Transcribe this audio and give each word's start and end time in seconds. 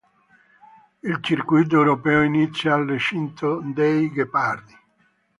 Il 1.03 1.19
circuito 1.21 1.75
europeo 1.75 2.23
inizia 2.23 2.73
al 2.73 2.87
recinto 2.87 3.61
dei 3.71 4.09
ghepardi. 4.09 4.75